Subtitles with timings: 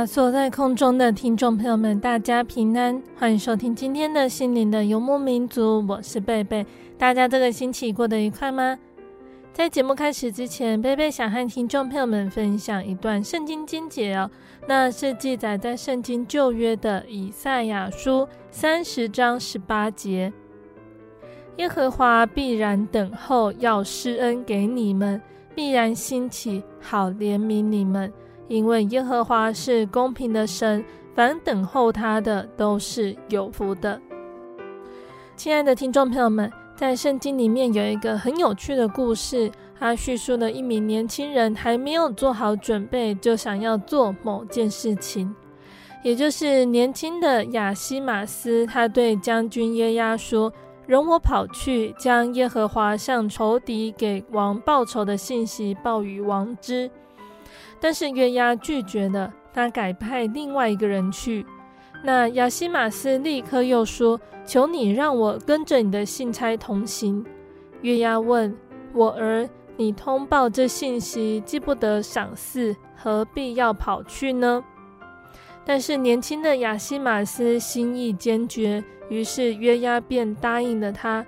[0.00, 0.06] 利路亚！
[0.06, 5.84] 所在空中的听众朋友们，大家平安，欢迎收听今天的心灵的游牧民族。
[5.86, 6.64] 我是贝贝，
[6.98, 8.78] 大家这个星期过得愉快吗？
[9.52, 14.30] 在节目开始之前，贝贝想和听众朋友们分享一段圣经经节哦，
[14.66, 20.32] 那是记载在圣经旧约的以赛亚书三十章十八节：
[21.56, 25.20] 耶和华必然等候，要施恩给你们，
[25.54, 28.10] 必然兴起，好怜悯你们。
[28.50, 30.84] 因为耶和华是公平的神，
[31.14, 34.00] 凡等候他的都是有福的。
[35.36, 45.32] 亲爱的听众朋友们，在圣经里面有一个很有趣的故事，它叙述了一名年轻人还没有做好准备，就想要做某件事情，
[46.02, 50.52] 也就是年轻的亚西马斯，他对将军耶押说
[50.88, 56.90] ：“容我跑去，将耶和华向仇敌给王报仇的信息报与王知。”
[57.80, 61.46] 但是约押拒绝了，他改派另外一个人去。
[62.04, 67.24] 那亚西玛斯立刻又说：“求你让我跟着你的信差同行。”
[67.82, 68.56] 约押问
[68.92, 74.62] ：“我儿，你通报这信息，既不得赏赐，何必要跑去呢？”
[75.64, 81.24] 但是年轻的亚西玛斯心意坚决，于是约押便答应了他。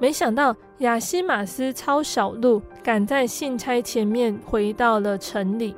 [0.00, 5.76] 没想到亚西玛斯抄小路，赶在信差前面回到了城里。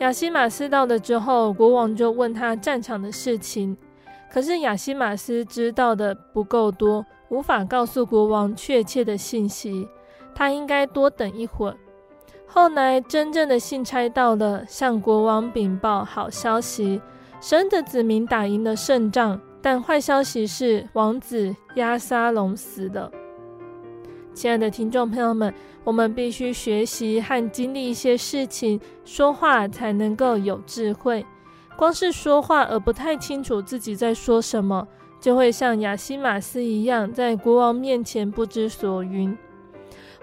[0.00, 3.76] 亚西玛斯到了之后，国王就问他战场的事情。
[4.32, 9.86] 可是亚西玛斯知道的不够多，无法告诉国王确切的信息。
[10.34, 11.76] 他应该多等一会儿。
[12.46, 17.00] 后来真正的信差到了，向国王禀报好消息：
[17.40, 19.38] 神的子民打赢了胜仗。
[19.60, 23.12] 但坏消息是，王子亚沙龙死了。
[24.32, 25.52] 亲爱的听众朋友们，
[25.84, 31.24] 我们必须学习和经历一些事情，说话才能够有智慧。
[31.76, 34.86] 光是说话而不太清楚自己在说什么，
[35.20, 39.36] 就会像亚西马斯一样，在国王面前不知所云。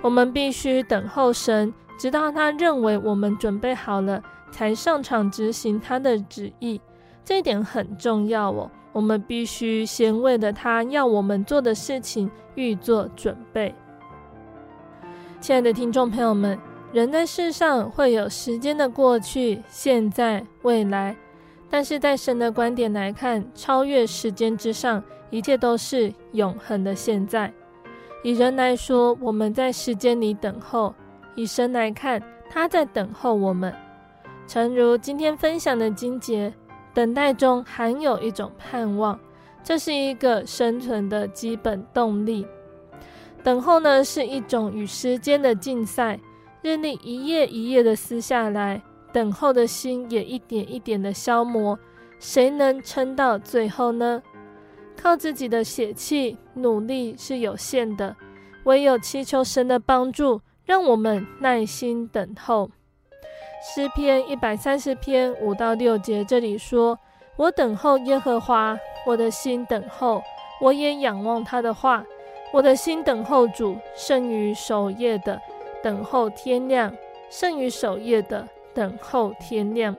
[0.01, 6.79] 我们必须等候神，直到他认为我们准备好了，才上场执行他的旨意。
[7.25, 8.71] 这一点很重要哦。
[8.93, 13.75] 我们必须先为了他要我们做的事情预做准备。
[15.39, 16.57] 亲爱的听众朋友们，
[16.91, 21.15] 人在世上会有时间的过去、现在、未来，
[21.69, 27.53] 但是在神的观点来看，超越时间之上，一切都是永恒的现在。
[28.23, 30.91] 以人来说，我们在时间里等候；
[31.35, 33.73] 以神来看，他在等候我们。
[34.47, 36.51] 诚如今天分享的经节，
[36.95, 39.17] 等待中含有一种盼望，
[39.63, 42.45] 这是一个生存的基本动力。
[43.47, 46.19] 等候呢，是一种与时间的竞赛，
[46.61, 48.81] 日历一页一页的撕下来，
[49.13, 51.79] 等候的心也一点一点的消磨。
[52.19, 54.21] 谁能撑到最后呢？
[55.01, 58.13] 靠自己的血气努力是有限的，
[58.65, 62.69] 唯有祈求神的帮助，让我们耐心等候。
[63.63, 66.99] 诗篇一百三十篇五到六节这里说
[67.39, 70.21] ：“我等候耶和华，我的心等候，
[70.59, 72.03] 我也仰望他的话。”
[72.57, 75.39] 我的心等候主，胜于守夜的
[75.83, 76.91] 等候天亮，
[77.29, 79.95] 胜于守夜的等候天亮。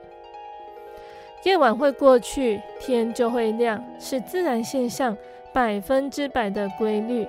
[1.43, 5.15] 夜晚会过去，天就会亮，是自然现象。
[5.53, 7.25] 百分之百的规律，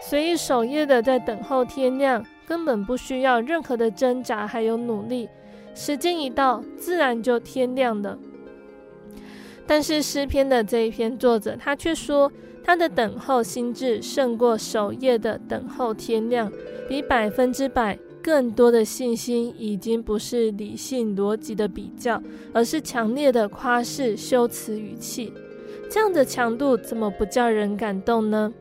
[0.00, 5.28] 所以守夜的在等候天亮，根本不需要任何的挣扎还有努力，
[5.74, 8.16] 时间一到，自然就天亮了。
[9.66, 12.30] 但是诗篇的这一篇作者，他却说，
[12.68, 16.52] 他的等候心智胜过守夜的等候天亮，
[16.86, 22.22] 比百分之百更多的信心，已经不是理性逻辑的比较，
[22.52, 25.32] 而是强烈的夸饰修辞语气。
[25.88, 28.52] 这样的强度，怎么不叫人感动呢？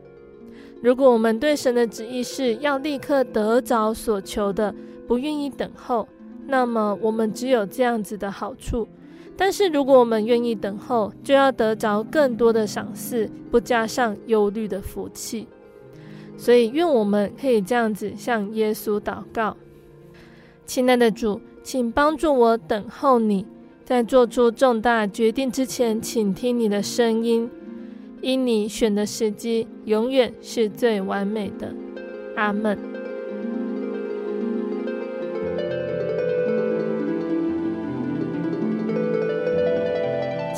[0.81, 4.73] 如果我们对神的旨意是要立刻得着所求的，
[5.05, 6.07] 不愿意等候，
[6.45, 8.87] 那么我们只有这样子的好处。
[9.37, 15.47] 但是，如果我们愿意等候，就要得着更多的赏赐，不加上忧虑的福气。
[16.35, 19.55] 所以，愿我们可以这样子向耶稣祷告：
[20.65, 23.45] 亲爱的主，请帮助我等候你，
[23.85, 27.49] 在做出重大决定之前，请听你的声音，
[28.21, 31.73] 因你选的时机永远是最完美的。
[32.35, 32.96] 阿门。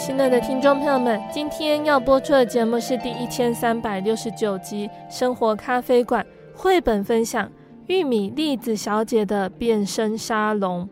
[0.09, 6.25] 亲爱的听众朋友们，今天要播出的节目是第一千三百六十九集《生活咖啡馆》
[6.59, 7.45] 绘本分享
[7.85, 10.85] 《玉米粒子小姐的变身沙龙》。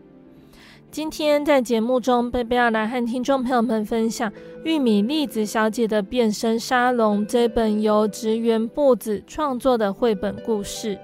[0.92, 4.30] 今天在节目中，贝贝要来和听众朋友们分享
[4.64, 10.96] 《玉米粒子小姐的变身沙龙》这本由植原步子创作的绘本故事。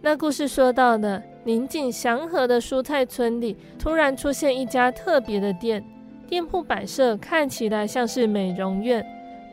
[0.00, 5.82] 那故事说到的宁静祥和的蔬菜村里，突然出现一家特别的店。
[6.30, 9.04] 店铺摆设看起来像是美容院，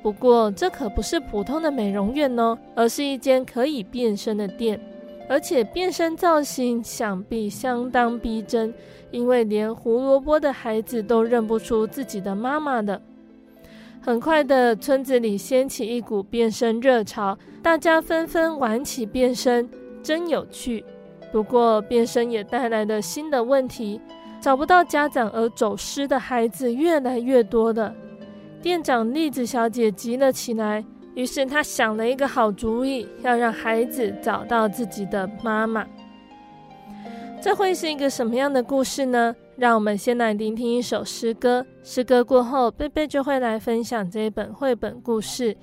[0.04, 4.80] 不过这可不是普通的美容院哦，而是一间可以变身的店，
[5.28, 8.72] 而且变身造型想必相当逼真，
[9.10, 13.02] 因为连胡萝卜的孩子都认不出自己的妈妈的。
[14.00, 19.68] 很快的，村子里掀起一股变身热潮，大家纷纷玩起变身，
[20.04, 20.86] 真有趣。
[21.32, 24.00] 不过，变身也带来了新的问题。
[24.40, 27.94] 找不到家长而走失的孩子越来越多了，
[28.62, 30.84] 店长栗子小姐急了起来，
[31.16, 35.86] 于是她想了一个好主意，要让孩子找到自己的妈妈。
[37.42, 39.36] 这会是一个什么样的故事呢？
[39.58, 45.58] 让我们先来聆听一首诗歌，诗歌过后，贝贝就会来分享这一本绘本故事。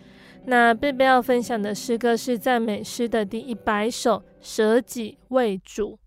[0.46, 5.98] 那贝贝要分享的诗歌是赞美诗的第一百首，舍己为主。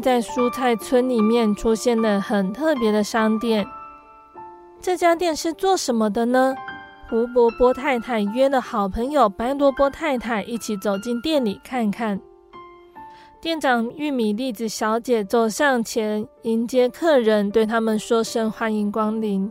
[0.00, 3.66] 在蔬菜村里面出现了很特别的商店。
[4.80, 6.54] 这家店是做什么的呢？
[7.08, 12.20] 胡萝卜太太约了好朋友白萝卜太太一起走进店里看看。
[13.40, 19.50] 店长玉米粒子小姐走上前迎接客人，对他们说声欢迎光临。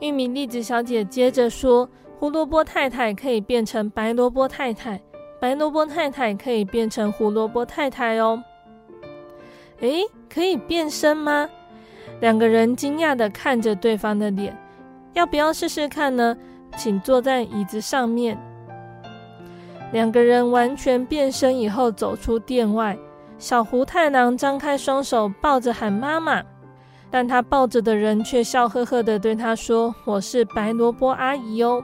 [0.00, 1.88] 玉米粒子小姐接着说
[2.20, 5.02] ：“胡萝卜太太可以变成白萝卜太太，
[5.40, 8.42] 白萝卜太太可以变成胡萝卜太太哦。”
[9.82, 11.48] 诶，可以变身吗？
[12.20, 14.56] 两个人惊讶地看着对方的脸，
[15.12, 16.36] 要不要试试看呢？
[16.76, 18.38] 请坐在椅子上面。
[19.92, 22.96] 两个人完全变身以后，走出店外。
[23.38, 26.42] 小胡太郎张开双手，抱着喊妈妈，
[27.10, 31.82] 但他抱着的人却笑呵呵地对他说：“我是白萝卜阿姨哦。”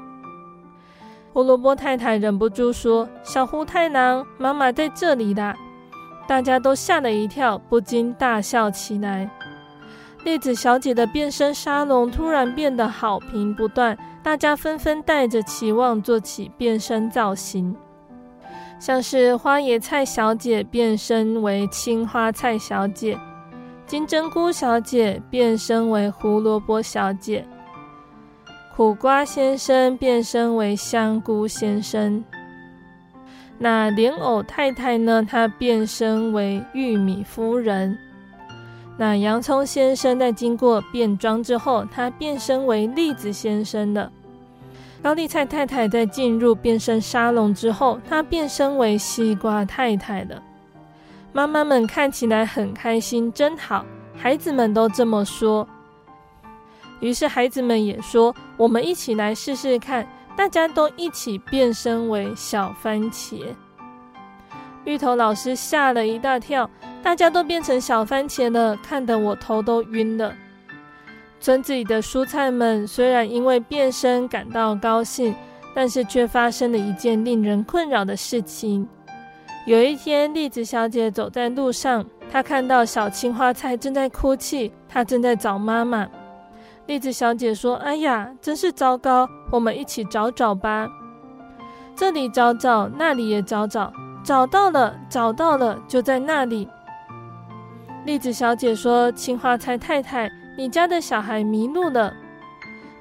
[1.35, 5.55] 胡萝卜太太忍不住说：“小胡太郎，妈妈在这里啦！”
[6.29, 9.29] 大家都吓了一跳，不禁大笑起来。
[10.25, 17.75] 栗子小姐的变身沙龙突然变得好评不断，大家纷纷带着期望做起变身造型。
[18.79, 23.19] 像是花椰菜小姐变身为青花菜小姐，
[23.87, 27.47] 金针菇小姐变身为胡萝卜小姐，
[28.77, 32.23] 苦瓜先生变身为香菇先生。
[33.59, 35.23] 那莲藕太太呢？
[35.29, 37.99] 她变身为玉米夫人。
[38.97, 44.11] 那洋葱先生在经过变装之后，他变身为栗子先生了。
[45.01, 50.43] 高丽菜太太在进入变身沙龙之后，她变身为西瓜太太了。
[51.33, 53.87] 妈妈们看起来很开心，真好。
[54.17, 55.69] 孩子们都这么说。
[56.99, 60.05] 于是孩子们也说：“我们一起来试试看。”
[60.39, 63.43] 大家都一起变身为小番茄。
[64.85, 66.71] 芋头老师吓了一大跳，
[67.03, 70.33] 大家都变成小番茄了，看得我头都晕了。
[71.41, 75.35] 村子里的蔬菜们虽然因为变身感到高兴，
[75.75, 78.89] 但是却发生了一件令人困扰的事情。
[79.67, 86.09] 有一天，栗子小姐走在路上，她看到小青花菜正在哭泣，她正在找妈妈。
[86.89, 90.89] 栗子小姐说：“哎呀，真是糟糕，我们一起找找吧。
[91.95, 93.93] 这里找找，那里也找找，
[94.25, 96.67] 找到了，找到了，就在那里。”
[98.07, 102.11] 栗子小姐说：“青花菜太太。”你家的小孩迷路了，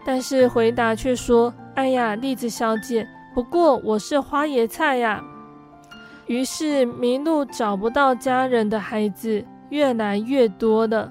[0.06, 5.24] 但是回答却说：“哎呀，栗子小姐，不过我是花椰菜呀。”
[6.28, 11.10] 于是迷路找不到家人的孩子越来越多了。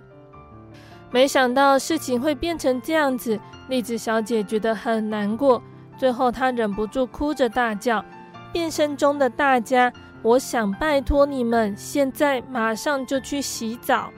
[1.10, 5.62] 没想到事情会变成这样子，栗子小姐觉得很难过。
[5.96, 8.04] 最后她忍不住哭着大叫
[8.52, 14.10] ：“变身中的大家，我想拜托你们，现在马上就去洗澡。”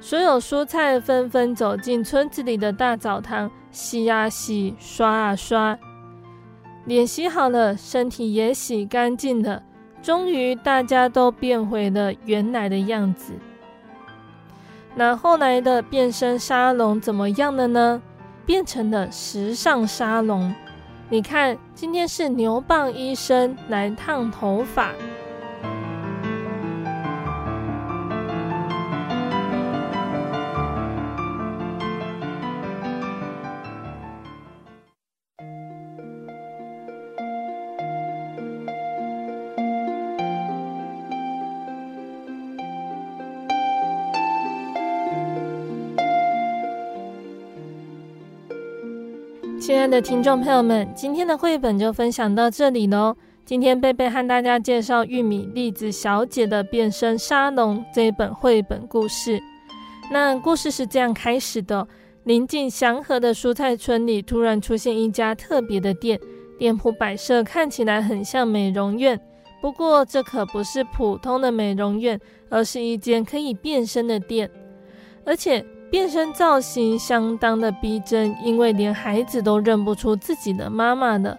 [0.00, 5.76] 所有蔬菜纷纷走进村子里的大澡堂，洗啊洗，刷啊刷，
[6.84, 9.62] 脸洗好了，身体也洗干净了。
[10.00, 13.32] 终于，大家都变回了原来的样子。
[14.98, 18.00] 那后来的变身沙龙怎么样了呢？
[18.46, 20.54] 变成了时尚沙龙。
[21.10, 24.92] 你看，今天是牛蒡医生来烫头发。
[49.76, 53.14] 亲爱的听众朋友们，今天的绘本就分享到这里喽。
[53.44, 59.38] 今天贝贝和大家介绍《玉米粒子小姐的变身沙龙》这一本绘本故事。
[60.10, 61.86] 那故事是这样开始的：
[62.24, 66.18] 临近祥和的蔬菜村里，突然出现一家特别的店，
[66.58, 69.20] 店铺摆设看起来很像美容院。
[69.60, 72.18] 不过这可不是普通的美容院，
[72.48, 74.50] 而是一间可以变身的店，
[75.26, 75.62] 而且。
[75.90, 81.38] 变身造型相当的逼真，因为连孩子都认不出自己的妈妈了。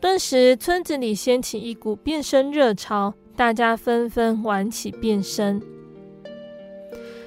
[0.00, 5.60] 顿时，村子里掀起一股变身热潮，大家纷纷玩起变身。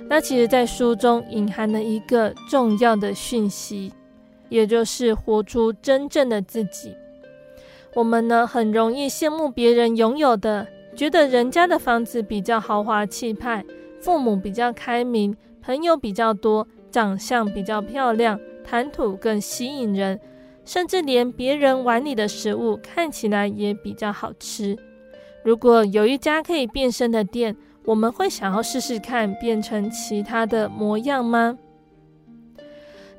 [0.08, 3.92] 那其实，在书中隐含了一个重要的讯息，
[4.48, 6.96] 也就是活出真正的自己。
[7.94, 13.66] 我们呢，很容易羡慕别人拥有的，觉得人家的房子比较豪华气派，
[14.00, 15.36] 父母比较开明。
[15.68, 20.18] 朋友比较多，长相比较漂亮，谈吐更吸引人，
[20.64, 24.78] 甚至连别人碗里的食物看起来也比较好吃。
[25.44, 31.58] 如果有一家可以变身的店，我们会想要试试看变成其他的模样吗？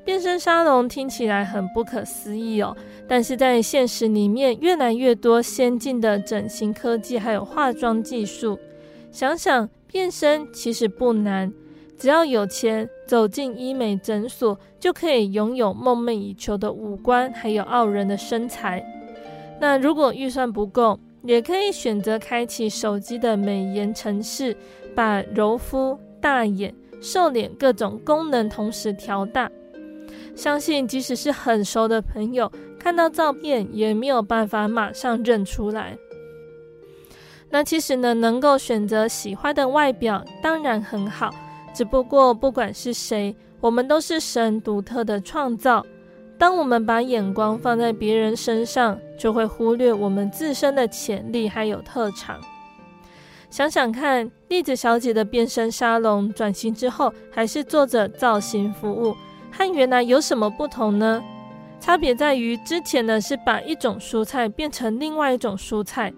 [0.03, 2.75] 变身沙龙听起来很不可思议哦，
[3.07, 8.59] 但是在现实里面，越来越多先进的整形科技还有化妆技术。
[9.13, 11.53] 想想变身其实不难，
[11.99, 18.85] 只要有钱，走进医美诊所就可以拥有梦寐以求的五官，还有傲人的身材。
[19.61, 24.57] 那如果预算不够，也可以选择开启手机的美颜程式，
[24.95, 29.51] 把柔肤、大眼、瘦脸各种功能同时调大。
[30.37, 35.99] 相信即使是很熟的朋友，看到照片也没有办法马上认出来。
[37.51, 41.35] 那其实呢，能够选择喜欢的外表当然很好，
[41.75, 45.85] 只不过不管是谁，我们都是神独特的创造。
[46.39, 52.41] 当我们把眼光放在别人身上，就会忽略我们自身的潜力还有特长。
[53.51, 59.17] 想想看，栗子小姐的变身沙龙转型之后，还是做着造型服务。
[59.51, 61.23] 和原来有什么不同呢？
[61.81, 66.13] 差别在于之前呢是把一种蔬菜变成另外一种蔬菜，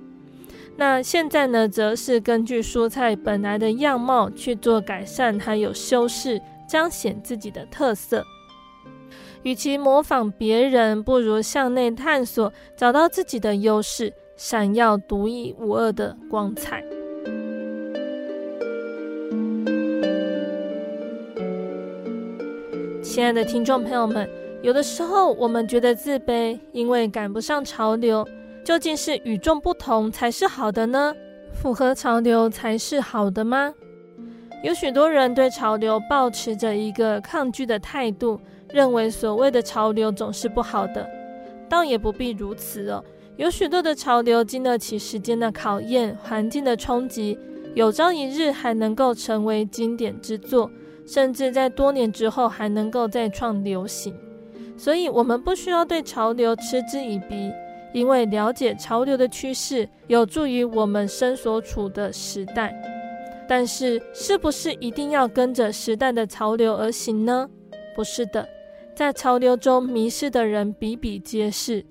[0.81, 8.25] 那现在呢则是根据蔬菜本来的样貌去做改善，还有修饰，彰显自己的特色。
[9.43, 16.83] 与其模仿别人，不如向内探索，找到自己的优势，闪耀独一无二的光彩。
[23.03, 24.27] 亲爱的听众朋友们，
[24.63, 28.27] 有的时候我们觉得自卑，因为赶不上潮流。
[28.65, 31.15] 究竟是与众不同才是好的呢？
[31.53, 33.75] 符合潮流才是好的吗？
[34.63, 41.09] 有许多人对潮流抱持着一个抗拒的态度，认为所谓的潮流总是不好的。
[41.69, 43.05] 倒也不必如此哦。
[43.37, 47.39] 有许多的潮流经得起时间的考验、环境的冲击，
[47.75, 50.71] 有朝一日还能够成为经典之作。
[51.07, 54.15] 甚至在多年之后还能够再创流行，
[54.77, 57.51] 所以我们不需要对潮流嗤之以鼻，
[57.93, 62.75] 因为了解潮流的趋势有助于我们身所处的时代。
[63.49, 67.51] 但是，是不是一定要跟着时代的潮流而行呢？
[67.97, 68.49] 不是的，
[68.95, 71.85] 在潮流中迷失的人比比皆是，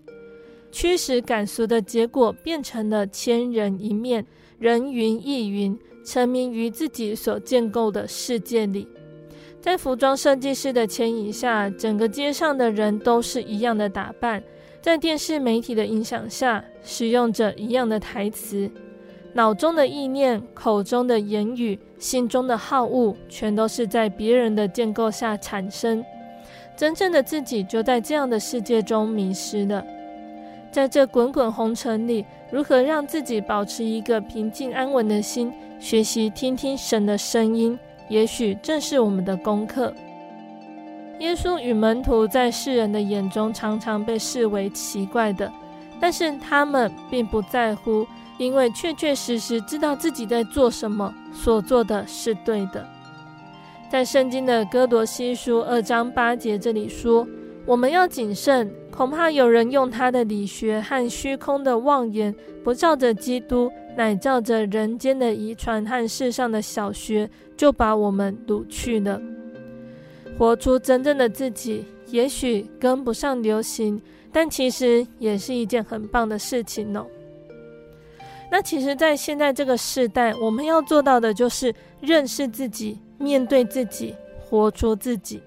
[0.72, 4.26] 驱使赶俗的结果变成了千人一面，
[4.58, 8.88] 人云亦云，沉迷于自己所建构的世界里。
[9.60, 14.42] 在服装设计师的牵引下，整个街上的人都是一样的打扮；
[14.82, 18.72] 在电视媒体的影响下，使用着一样的台词。
[19.34, 26.04] 脑中的意念、口中的言语、心中的好恶，全都是在别人的建构下产生。
[26.76, 29.86] 真正的自己就在这样的世界中迷失了。
[30.72, 35.52] 在这滚滚红尘里，如何让自己保持一个平静安稳的心？
[35.80, 37.78] 学习听听神的声音。
[38.08, 39.94] 也许正是我们的功课。
[41.20, 45.52] 耶稣与门徒在世人的眼中常常被视为奇怪的，
[46.00, 52.86] 但是他们并不在乎，因为确确实实知道自己在做什么，所做的是对的。
[53.90, 57.28] 在圣经的哥罗西书二章八节这里说
[57.66, 69.20] ：“我们要谨慎，恐怕有人用他的理学和虚空的妄言，不照着基督。”乃照着人间的遗传和世上的小学，就把我们掳去了。
[70.40, 77.06] 活出真正的自己，也许跟不上流行，但其实也是一件很棒的事情哦。
[78.50, 85.42] 那其实，在现在这个时代，我们要做到的就是认识自己，面对自己，活出自己。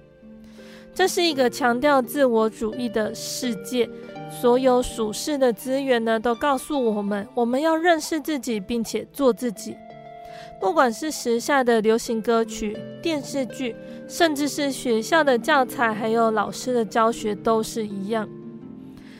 [0.95, 3.89] 这是一个强调自我主义的世界。
[4.31, 9.75] 所有属世的资源呢，都告诉我们，我们要认识自己，并且做自己。
[10.62, 13.75] 不管是时下的流行歌曲、电视剧，
[14.07, 18.29] 甚至是学校的教材，还有老师的教学，都是一样。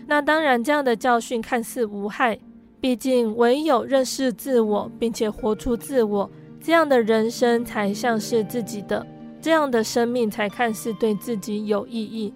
[0.07, 2.39] 那当然，这样的教训看似无害，
[2.81, 9.05] 毕竟唯有认识自我，并且活出自我，这样的人生才像是自己的，
[9.41, 12.33] 这样的生命才看似对自己有意义。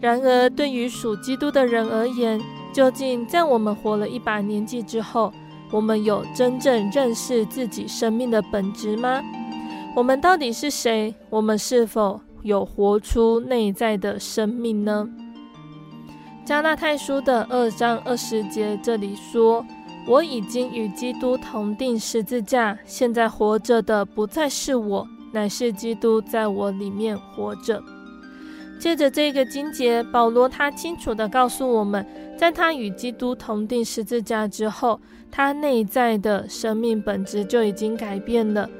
[0.00, 2.40] 然而，对于属基督的人而言，
[2.74, 5.32] 究竟在我们活了一把年纪之后，
[5.70, 9.22] 我们有真正认识自己生命的本质吗？
[9.94, 11.14] 我们到底是谁？
[11.28, 15.08] 我们是否有活出内在的生命呢？
[16.44, 19.62] 加纳太书的二章二十节这里说
[20.08, 27.82] ：“我已经与基督同钉十字架，现在活着的不再是我，乃是基督在我里面活着。”
[28.78, 38.70] 借着这个经节，保罗他清楚地告诉我们，在他与基督同钉十字架之后，他内在的生命本质就已经改变了，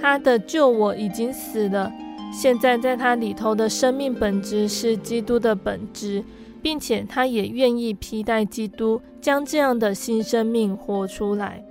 [0.00, 1.92] 他的旧我已经死了，
[2.32, 6.24] 现在在他里头的生命本质是基督的本质，
[6.60, 11.64] 并且他也愿意披戴基督，将这样的新生命活出来。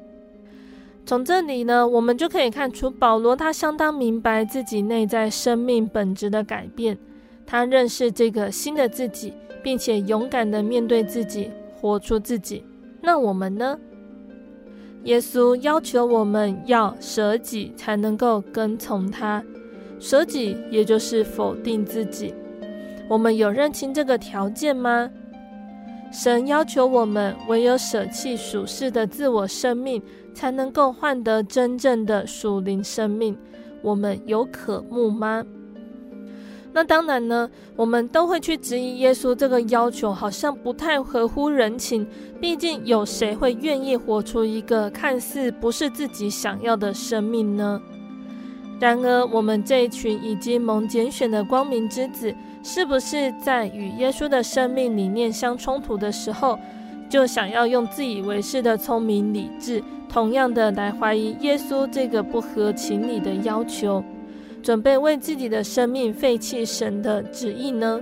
[1.06, 6.97] 从这里呢，我们就可以看出保罗他相当明白自己内在生命本质的改变。
[7.47, 9.33] 他认识这个新的自己，
[9.63, 12.63] 并且勇敢地面对自己，活出自己。
[13.01, 13.79] 那我们呢？
[15.03, 19.41] 耶稣要求我们要舍己，才能够跟从他。
[19.99, 22.33] 舍己也就是否定自己。
[23.07, 25.10] 我们有认清这个条件吗？
[26.12, 30.01] 神要求我们唯有舍弃属世的自我生命，
[30.33, 33.38] 才能够换得真正的属灵生命。
[33.81, 35.45] 我们有渴慕吗？
[36.77, 42.05] 那当然呢，我们都会去质疑耶稣这个要求，好像不太合乎人情。
[42.39, 47.81] 毕竟有谁会愿意活出一个看似不是自己想要的生命呢？
[48.79, 56.59] 然而，我们这一群已经蒙拣选的光明之子，是不是在与耶稣的生命理念相冲突的时候，
[57.09, 64.03] 就想要用自以为是的聪明理智，同样的来怀疑耶稣这个不合情理的要求？
[64.67, 68.01] 准备为自己的生命废弃神的旨意呢？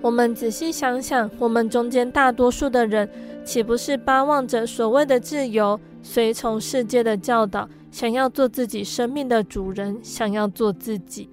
[0.00, 3.10] 我们仔细想想，我们中间大多数的人，
[3.44, 11.28] 岂不是巴望着所谓的自由，随从世界的教导，想要做自己生命的主人，想要做自己？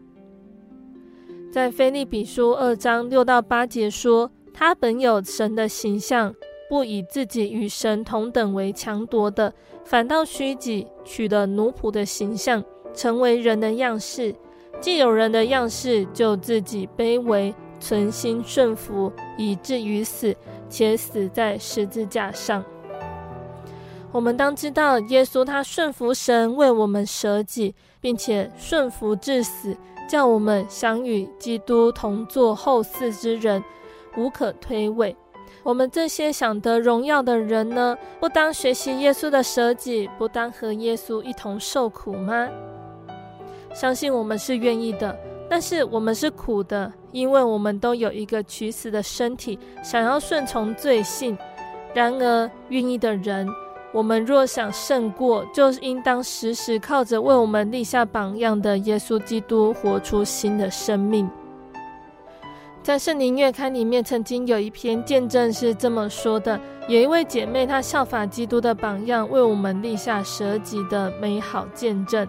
[1.51, 6.33] 在腓立比书二章六到八节说：“他本有神的形象，
[6.67, 9.53] 不以自己与神同等为强夺的，
[9.85, 14.35] 反倒虚己，取了奴仆的形象。”成为人的样式，
[14.79, 20.35] 既有人的样式，就自己卑微，存心顺服，以至于死，
[20.69, 22.63] 且死在十字架上。
[24.11, 29.75] 我们当知道，耶稣他顺服神，为我们舍己，并且顺服至死，
[30.07, 33.63] 叫我们想与基督同作后嗣之人，
[34.15, 35.15] 无可推诿。
[35.63, 42.49] 我们这些想得荣耀的人呢，不当学习耶稣的舍己，不当和耶稣一同受苦吗？
[43.73, 45.17] 相信我们是愿意的，
[45.49, 51.37] 但是我们是苦的，因为我们都有一个取死的身体，想要顺从罪性。
[51.93, 53.47] 然而，愿意的人，
[53.91, 61.29] 我们若想胜过，就应当时时靠着为我们立下榜样的耶稣基督，活出新的生命。
[62.81, 72.27] 在圣灵月刊里面，曾经有一篇见证是这么说的：有一位姐妹，她效法基督的榜样，为我们立下舍己的美好见证。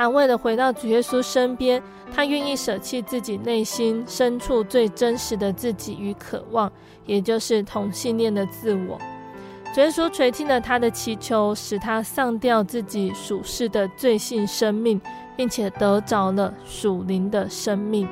[0.00, 6.72] 他为了回到主耶稣身边，他愿意舍弃自己内心深处最真实的自己与渴望，
[7.04, 8.98] 也就是同性恋的自我。
[9.74, 14.98] 主耶稣垂听了他的祈求，使他丧掉自己属世的罪性生命，
[15.36, 18.08] 并且得着了属灵的生命。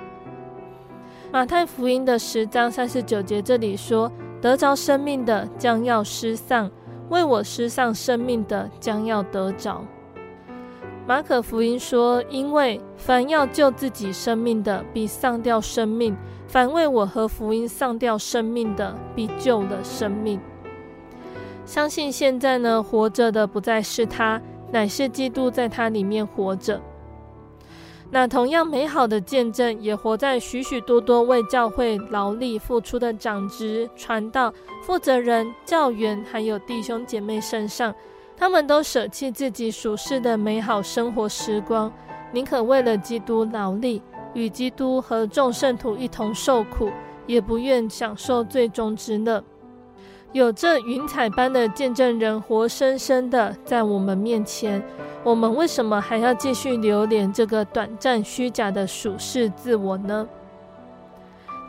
[1.33, 6.71] 马太福音的十章三十九节这里说：“得着生命的将要失丧，
[7.09, 9.83] 为我失丧生命的将要得着。”
[11.09, 16.15] 马可福音说：“因为凡要救自己生命的，必丧掉生命；
[16.47, 20.39] 凡为我和福音丧掉生命的，必救了生命。”
[21.65, 24.39] 相信现在呢，活着的不再是他，
[24.71, 26.79] 乃是基督在他里面活着。
[28.11, 37.95] 那同样美好的见证，也活在许许多多为教会劳力付出的长执、传道、负责人、教员，还有弟兄姐妹身上。
[38.39, 41.93] 他们都舍弃自己属世的美好生活时光，
[42.31, 44.01] 宁可为了基督劳力，
[44.33, 46.89] 与基督和众圣徒一同受苦，
[47.27, 49.43] 也不愿享受最终之乐。
[50.33, 54.81] 有这云彩般的见证人活生生的在我们面前，
[55.25, 60.29] 我们为什么还要继续留恋这个短暂虚假的属世自我呢？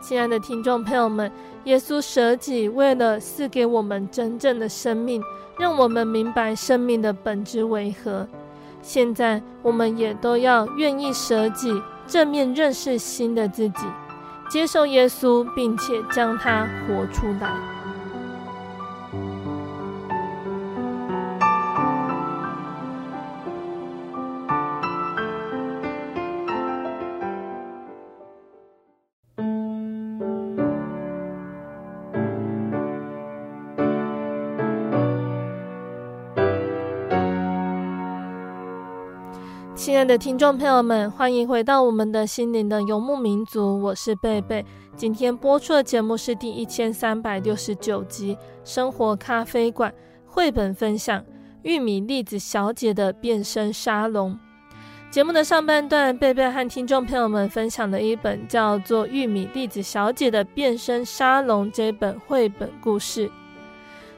[0.00, 1.30] 亲爱的听众朋友们，
[1.64, 5.22] 耶稣舍己，为了赐给我们真正的生命，
[5.60, 8.26] 让我们明白生命的本质为何。
[8.80, 11.70] 现在，我们也都要愿意舍己，
[12.06, 13.84] 正面认识新的自己，
[14.48, 17.79] 接受耶稣，并且将他活出来。
[40.00, 44.64] 亲爱的听众朋友们，欢迎回到我们的心灵的游牧民族，我是贝贝。
[44.96, 48.34] 今天播出的节目是第一千三百六十九集
[48.64, 49.92] 《生活咖啡馆》
[50.24, 51.20] 绘本分享
[51.64, 54.32] 《玉米粒子小姐的变身沙龙》。
[55.10, 63.30] 节目的上半段，贝贝和听众朋友们分享了一本叫做《玉米粒子小姐的变身沙龙》这本绘本故事。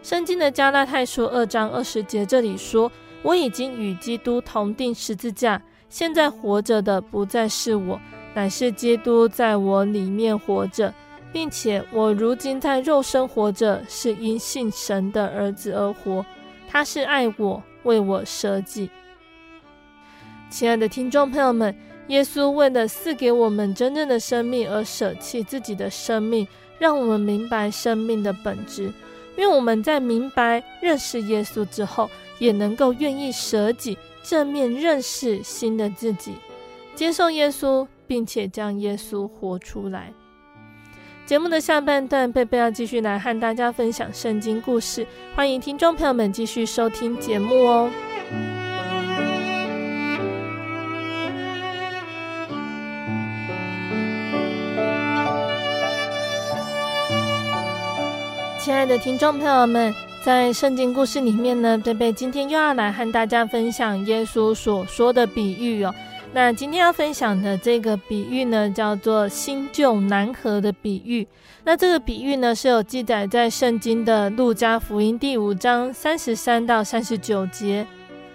[0.00, 2.88] 圣经的加拉太书二章二十节这里说。
[3.24, 5.62] 我已经与基督同钉十字架，
[5.92, 8.00] 现在活着的不再是我，
[8.32, 10.90] 乃是基督在我里面活着，
[11.30, 16.24] 并且我如今在肉身活着，是因信神的儿子而活。
[16.66, 18.88] 他是爱我，为我舍己。
[20.48, 21.76] 亲爱的听众朋友们，
[22.06, 28.84] 耶稣为了赐给我们真正的生命而舍弃自己的生命，让我们明白生命的本质。
[29.36, 36.34] 因为我们在明白认识耶稣之后，也能够愿意舍己，正面认识新的自己，
[36.94, 40.12] 接受耶稣，并且将耶稣活出来。
[41.24, 47.90] 节目的下半段，贝贝要继续来和大家分享圣经故事，欢迎听众朋友们继续收听节目哦。
[58.58, 59.92] 亲爱的听众朋友们，
[60.24, 65.92] 在圣经故事里面呢，贝贝今天又要来和大家分享耶稣所说的比喻哦。
[66.32, 71.26] 那今天要分享的这个比喻呢，叫做新旧难合的比喻。
[71.64, 77.84] 那这个比喻呢，是有记载在圣经的路加福音第五章三十三到三十九节，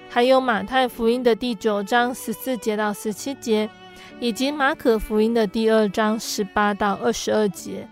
[0.09, 3.69] 还有马太福音的第九章十四节到十七节，
[4.19, 7.87] 以及马可福音的第二章十八到二十二节。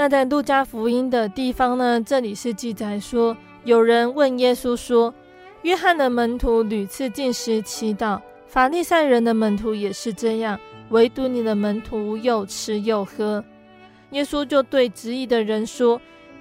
[0.00, 5.12] 那在路加福音的地方呢，这里是记载说，有人问耶稣说
[5.60, 10.58] ：“约翰的门徒屡次进食祈祷，法利赛人的门徒也是这样，
[10.88, 13.44] 唯独你的门徒又吃又喝。”
[14.12, 16.00] 耶稣就对质疑的人说：“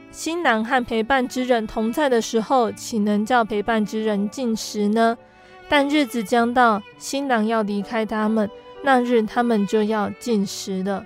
[0.10, 5.18] 新郎和陪伴之人同在的时候，岂能叫陪伴之人进食呢？
[5.68, 8.50] 但日子将到，新郎要离开他们，
[8.86, 11.06] 那日他们就要进食了。”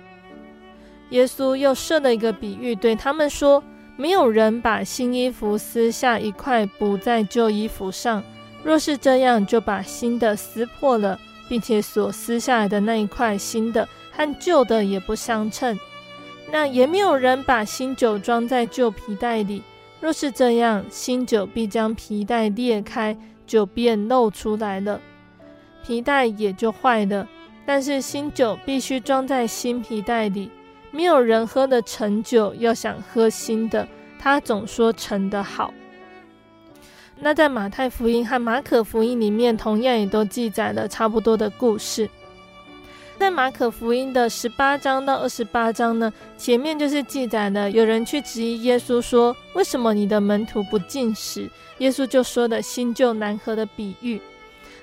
[1.10, 3.62] 耶稣又设了一个比喻，对他们说
[3.96, 8.22] ：“没有人把新衣服撕下一块补在旧衣服上，
[8.64, 15.78] 若是这样，就把新的撕破了，并且所撕下来的那一块新的和旧的也不相称。
[16.50, 19.62] 那也没有人把新酒装在旧皮袋里，
[20.00, 25.00] 若是这样，新酒必将皮袋裂开，酒便漏出来了，
[25.86, 27.28] 皮袋也就坏了。
[27.66, 30.50] 但是新酒必须装在新皮袋里。”
[30.94, 35.74] 没有人喝的陈酒，要想喝新的，他总说陈的好。
[37.18, 42.08] 那在马太福音和马可福音里面，同样也都记载了差不多的故事。
[43.18, 54.20] 在马可福音的十八章到二十八章呢，前面就是记载了有人去质疑耶稣说：“为什么你的门徒不进食？”耶稣就说的新旧难合的比喻。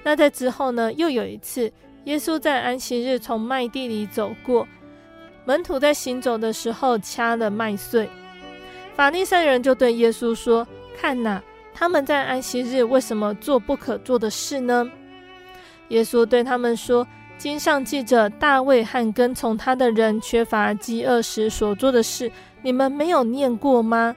[0.03, 1.71] 那在之后呢，又有一次，
[2.03, 4.67] 耶稣在安息日从麦地里走过。
[5.43, 8.07] 门徒在行走的时候掐了麦穗，
[8.95, 11.41] 法利赛人就对耶稣说：“看呐，
[11.73, 14.89] 他们在安息日为什么做不可做的事呢？”
[15.89, 17.05] 耶稣对他们说
[17.37, 24.15] ：“经上记着大卫和跟从他的人缺乏饥饿时所做的事，你们没有念过吗？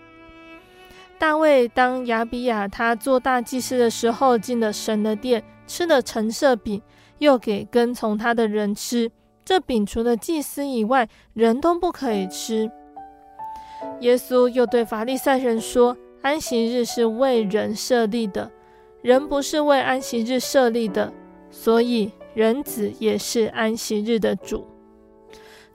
[1.19, 6.83] 大卫当亚比亚他做大祭司的时候，进了神的殿，吃了陈设饼，
[7.19, 9.11] 又给跟从他的人吃。”
[9.45, 12.71] 这饼除了祭司以外，人都不可以吃。
[14.01, 18.51] 耶稣又对法利赛人说：“安息日是为人设立的，
[19.03, 21.13] 人不是为安息日设立的，
[21.51, 24.65] 所以人子也是安息日的主。”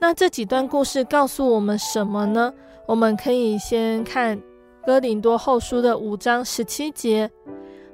[0.00, 2.52] 那这几段故事告诉我们什么呢？
[2.86, 4.40] 我们可以先看
[4.84, 7.30] 哥林多后书的五章十七节：“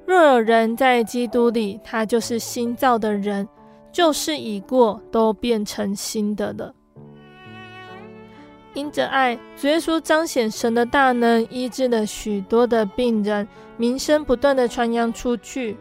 [0.07, 3.47] 若有人在基督里，他就是新造的人。”
[3.97, 6.75] 旧事已过，都变成新的了。
[8.75, 15.79] 因着爱，主耶稣彰显神的大能，医治了许多的病人，名声不断地传扬出去。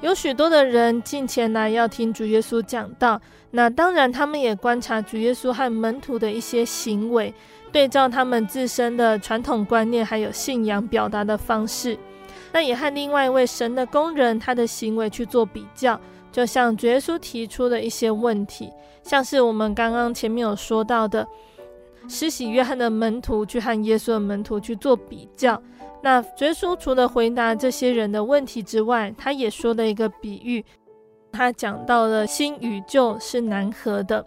[0.00, 3.20] 有许多的人进前来要听主耶稣讲道。
[3.50, 7.34] 那当然，他们也观察主耶稣和门徒的一些行为，
[7.70, 11.98] 对照他们自身的传统观念，还有信仰表达的方式。
[12.54, 16.00] 那也和另外一位神的工人他的行为去做比较。
[16.38, 18.72] 就像耶稣提出的一些问题，
[19.02, 21.26] 像是我们刚刚前面有说到的，
[22.08, 25.60] 施洗约翰的门徒去和耶稣的门徒去做比较。
[26.00, 30.64] 那耶稣除了回答这些人的问题之外，他也说了一个比喻，
[31.32, 34.24] 他讲到了新与旧是难合的。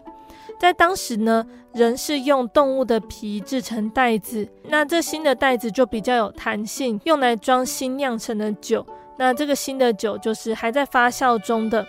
[0.60, 8.86] 在当时呢，人是用动物的皮制成袋子，那这新的袋子就比较有弹性，用来装新酿成的酒。
[9.16, 11.86] 那这个新的酒就是还在发酵中的，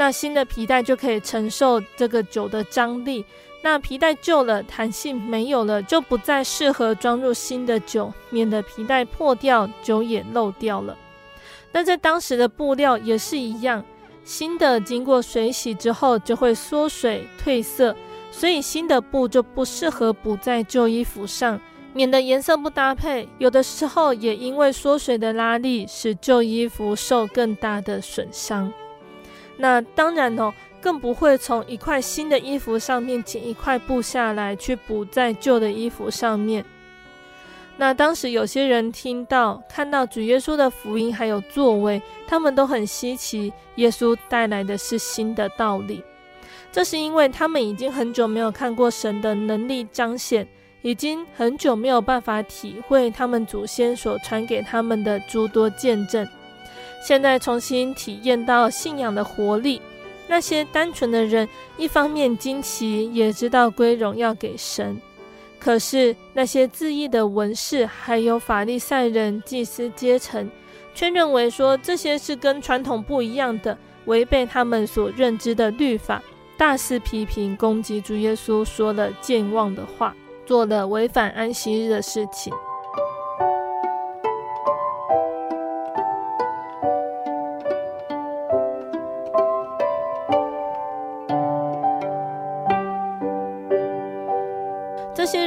[0.00, 3.22] 那新的皮带就可以承受这个酒的张力。
[3.62, 10.96] 那皮带旧了，弹性没有了，就不再适合装入新的酒，免得皮带破掉，酒也漏掉了。
[11.72, 13.84] 那在当时的布料也是一样，
[14.24, 17.94] 新的经过水洗之后就会缩水褪色。
[18.30, 21.60] 所以新的布就不适合补在旧衣服上，
[21.92, 23.28] 免得颜色不搭配。
[23.36, 28.72] 有的时候也因为缩水的拉力，使旧衣服受更大的损伤。
[29.60, 36.64] 那当然哦，更不会从一块新的衣服上面剪一块布下来去补在旧的衣服上面。
[37.76, 46.02] 那当时有些人听到、看到主耶稣的福音还有作为，他们都很稀奇，耶稣带来的是新的道理。
[46.72, 50.48] 这是因为他们已经很久没有看过神的能力彰显，
[50.80, 56.26] 已经很久没有办法体会他们祖先所传给他们的诸多见证。
[57.00, 59.80] 现在重新体验到信仰的活力，
[60.28, 65.00] 那些单纯的人一方面惊奇，也知道归荣耀给神。
[65.58, 70.50] 可是那些自义的文士，还有法利赛人、祭司阶层，
[70.94, 76.22] 却认为说这些是跟传统不一样的，违背他们所认知的律法。
[76.56, 82.52] 大肆批评、攻击主耶稣，说了健忘的话，做了违反安息日的事情。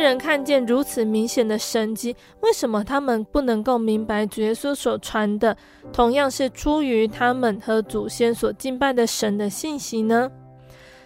[0.04, 5.56] 人看见如此明显的神迹，为什么他们不能够明白主耶稣所传的，
[5.92, 10.30] 同样是出于他们和祖先所敬拜的神的信息呢？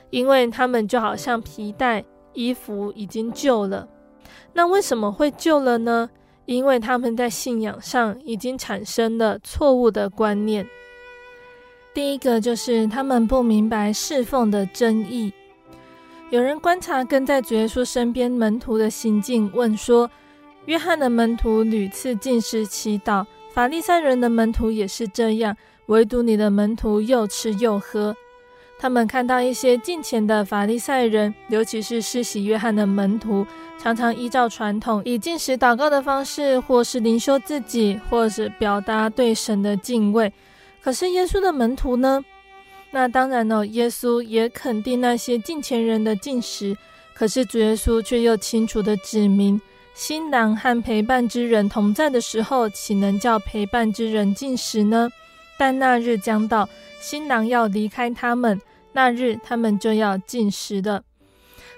[0.09, 3.87] 因为他们就好像皮带，衣服已经旧了。
[4.53, 6.09] 那为什么会旧了呢？
[6.45, 10.65] 因为他们在信仰上已经产生了错误的观念。
[11.93, 15.33] 第一个就是他们不明白侍奉的真意。
[16.29, 20.11] 有人观察跟在主耶稣身边门徒的行径，问说：
[20.65, 28.13] 约翰的门徒屡次进食祈祷，法利赛人的门徒也是这样，唯独你的门徒又吃又喝。
[28.77, 33.47] 他们看到一些近前的法利赛人，尤其是施洗约翰的门徒，
[33.79, 40.33] 常常依照传统，以进食祷告的方式，或是灵修自己，或是表达对神的敬畏。
[40.81, 42.21] 可是耶稣的门徒呢？
[42.97, 46.75] 那当然呢，耶稣也肯定那些敬虔人的进食。
[47.13, 49.61] 可是主耶稣却又清楚地指明，
[49.93, 55.07] 新郎和陪伴之人同在的时候，岂能叫陪伴之人进食呢？
[55.59, 56.67] 但那日将到，
[56.99, 58.59] 新郎要离开他们，
[58.91, 61.03] 那日他们就要进食的。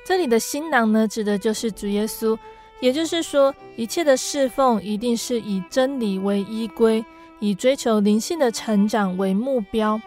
[0.06, 2.40] 这里的新郎呢，指的就是主耶稣。
[2.80, 7.04] 也就是说，一切的侍奉一定是以真理为依归，
[7.42, 10.00] 以追求灵性的成长为目标。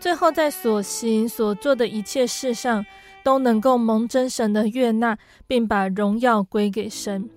[0.00, 2.84] 最后，在所行所做的一切事上，
[3.24, 7.28] 都能够蒙真神的悦纳，并把荣耀归给神。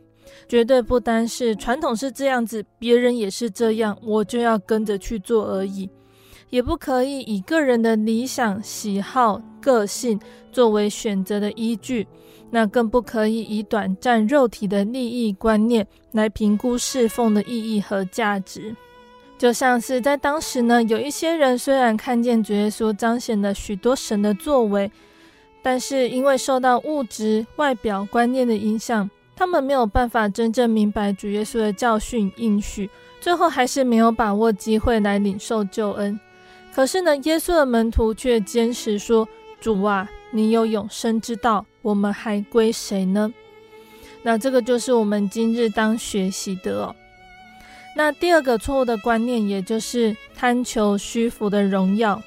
[0.48, 5.90] 绝对不单是传统是这样子，别人也是这样，我就要跟着去做而已。
[6.50, 10.20] 也不可以以个人的理想、喜好、个性
[10.52, 12.06] 作为选择的依据，
[12.50, 18.76] 那更不可以以短暂肉体的利益观念来评估侍奉的意义和价值。
[19.42, 24.92] 就像是在当时呢，有一些人虽然看见主耶稣彰显了许多神的作为，
[25.64, 29.10] 但是因为受到物质外表观念的影响。
[29.36, 32.88] 他们没有办法真正明白主耶稣的教训应许，
[33.20, 36.20] 最后还是没有把握机会来领受救恩。
[36.72, 39.28] 可是呢，耶稣的门徒却坚持说
[39.60, 43.34] ：“主啊，你有永生之道，我们还归谁呢？”
[44.22, 46.96] 那这个就是我们今日当学习的。
[47.96, 52.22] 那第二个错误的观念，也就是贪求虚浮的荣耀。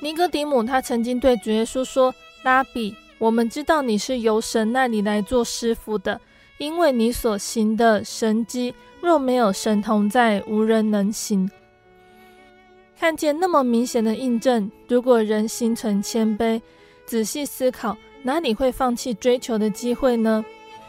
[0.00, 6.18] 尼哥底母他曾经对主耶稣说：“拉比。”我们知道你是由神那里来做师傅的，
[6.56, 11.50] 因为你所行的神迹，若没有神同在，无人能行。
[12.98, 16.58] 看见那么明显的印证，如果人心存谦卑，
[17.04, 20.42] 仔细思考，哪里会放弃追求的机会呢？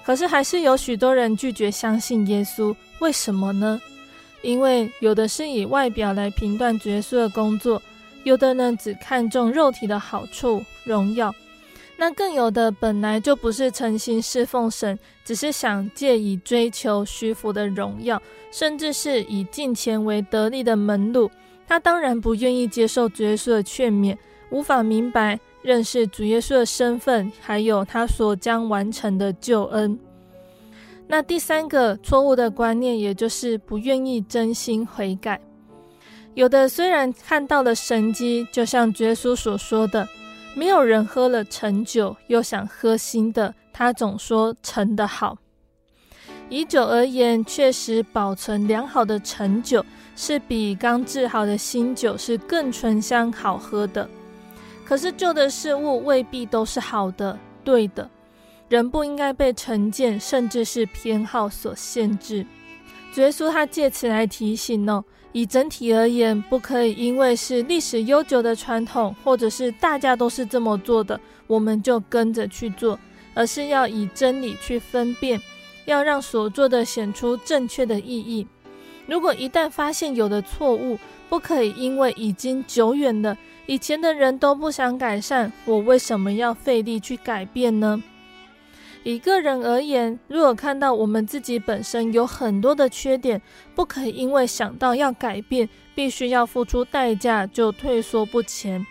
[0.05, 3.81] 可是还是有许多人拒绝相信耶稣，为什么呢？
[4.43, 7.81] 因为有的是以外表来评断主耶稣的工作，
[8.23, 11.33] 有的呢只看重肉体的好处、荣耀。
[11.97, 18.21] 那更有的本来就不是诚心侍奉神，只是想借以追求虚浮的荣耀，
[18.51, 21.29] 甚至是以金钱为得利的门路。
[21.67, 24.17] 他当然不愿意接受主耶稣的劝勉，
[24.49, 29.99] 无法明白认识主耶稣的身份，还有他所将完成的救恩。
[31.11, 35.41] 那第三个错误的观念，也就是不愿意真心悔改。
[36.35, 40.07] 有的虽然看到了神迹，就像耶稣所说的。
[40.55, 45.37] 没有人喝了陈酒又想喝新的，他总说陈的好。
[46.47, 49.85] 以酒而言，确实保存良好的陈酒
[50.15, 54.09] 是比刚制好的新酒是更醇香好喝的。
[54.85, 58.09] 可是旧的事物未必都是好的、对的。
[58.71, 62.45] 人不应该被成见甚至是偏好所限制。
[63.13, 65.03] 主耶稣他借此来提醒哦。
[65.33, 72.97] 以整体而言，不可以因为是历史悠久的传统，或者是大家都是这么做的，我们就跟着去做，
[73.33, 75.41] 而是要以真理去分辨，
[75.83, 78.47] 要让所做的显出正确的意义。
[79.05, 80.97] 如果一旦发现有的错误，
[81.29, 88.01] 不可以因为已经久远了，以前的人都不想改善，我为什么要费力去改变呢？
[89.03, 93.41] 以个人而言，如果看到我们自己本身有很多的缺点，
[93.73, 98.85] 不可以因为想到要改变，必须要付出代价就退缩不前，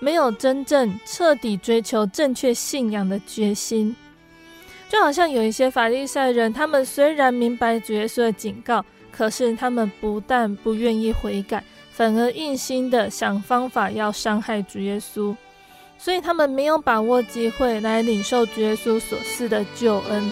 [0.00, 3.94] 没有真正彻底追求正确信仰的决心。
[4.88, 15.36] 就好像有一些法利赛人，他们虽然明白主耶稣的警告，可是他们不但不愿意悔改，反而硬心的想方法要伤害主耶稣。
[16.06, 20.22] 所以他们没有把握机会来领受耶稣所赐的救恩。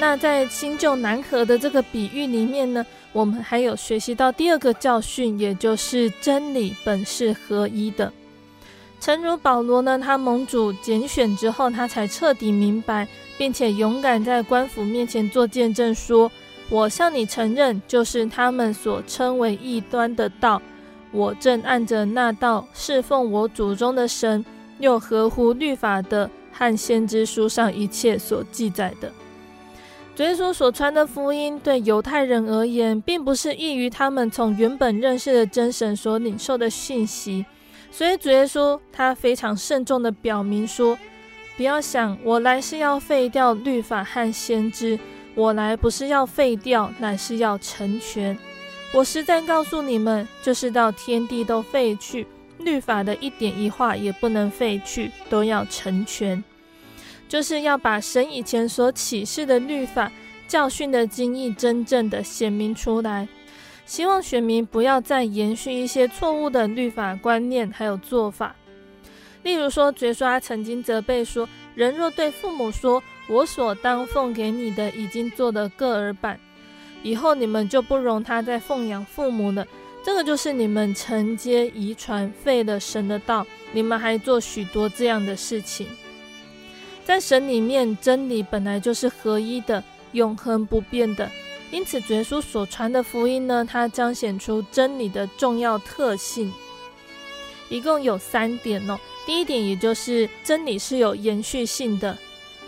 [0.00, 8.12] 那在新旧难合的这个比喻里面呢，我们还有学习到第二个教训，也就是真理本是合一的。
[9.02, 16.30] 诚如保罗呢，他盟主拣选之后，他才彻底明白，并且勇敢在官府面前做见证，说
[16.70, 20.62] ：“我向你承认，就是他们所称为异端的道，
[21.10, 24.44] 我正按着那道侍奉我祖宗的神，
[24.78, 29.10] 又合乎律法的和先知书上一切所记载的。”
[30.14, 37.44] 主耶稣所传的福音，对犹太人而言，并不是异于他们从原本认识的真神所领受的信息。
[37.92, 40.98] 所以主耶稣他非常慎重地表明说
[41.58, 44.98] ：“不要想我来是要废掉律法和先知，
[45.34, 48.36] 我来不是要废掉，乃是要成全。
[48.94, 52.26] 我实在告诉你们，就是到天地都废去，
[52.58, 56.42] 律法的一点一画也不能废去，都要成全。
[57.28, 60.10] 就是要把神以前所启示的律法
[60.48, 63.28] 教训的精义，真正的显明出来。”
[63.84, 68.54] 希望选民不要再延续一些错误的律法观念，还有做法。
[69.42, 76.38] 例如说，主耶稣曾经责备说：“人若对父母说，我所当奉给你的已经做的各耳板，
[77.02, 79.66] 以后你们就不容他再奉养父母了。
[80.04, 85.86] 这个就是你们承接遗传废了神的道，你们还做许多这样的事情。
[87.04, 91.28] 在神里面，真理本来就是合一的，永恒不变的。”
[91.72, 96.52] 因此，主耶稣所传的福音呢，它彰显出真理的重要特性，
[97.70, 99.00] 一共有三点哦。
[99.24, 102.18] 第一点，也就是真理是有延续性的，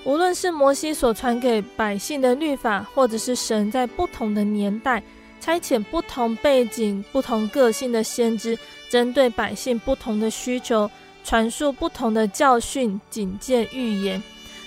[0.04, 5.02] 无论是摩西所传给百姓的律法，或者是神在不同的年代
[5.38, 10.90] 差遣不同背景、不同个性的先知，针对百姓不同的需求，
[11.22, 14.22] 传述不同的教训、警戒、预言，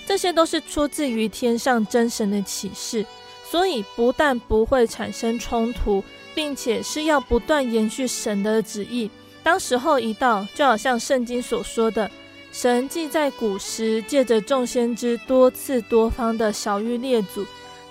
[0.06, 3.04] 这些都是出自于天上真神的启示。
[3.50, 9.10] 所以不但不会产生冲突，并且是要不断延续神的旨意。
[9.42, 12.10] 当时候一到，就好像圣经所说的，
[12.52, 17.46] 神既在古时借着众先知多次多方的晓諭列祖，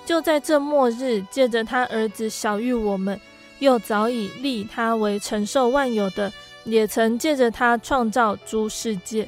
[0.05, 3.19] 就在这末日借着他儿子晓諭我们，
[3.57, 6.31] 又早已立他为承受万有的，
[6.65, 9.27] 也曾借着他创造诸世界。